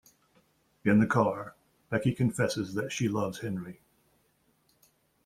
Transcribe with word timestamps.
In 0.83 0.99
the 0.99 1.05
car, 1.05 1.53
Becky 1.91 2.11
confesses 2.11 2.73
that 2.73 2.91
she 2.91 3.07
loves 3.07 3.41
Henry. 3.41 3.81